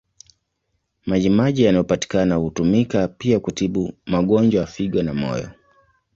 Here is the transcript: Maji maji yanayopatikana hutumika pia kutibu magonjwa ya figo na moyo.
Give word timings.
Maji 1.05 1.29
maji 1.29 1.63
yanayopatikana 1.63 2.35
hutumika 2.35 3.07
pia 3.07 3.39
kutibu 3.39 3.93
magonjwa 4.05 4.61
ya 4.61 4.67
figo 4.67 5.03
na 5.03 5.13
moyo. 5.13 5.49